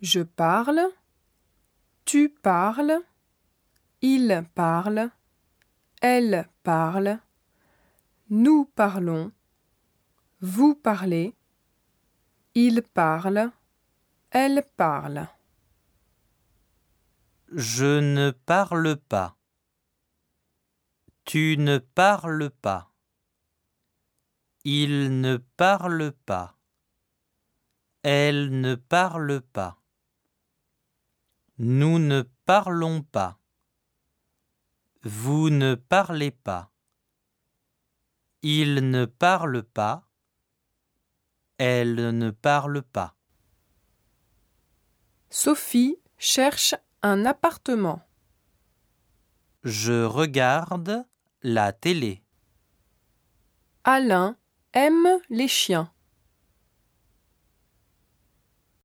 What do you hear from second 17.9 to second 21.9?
ne parle pas. Tu ne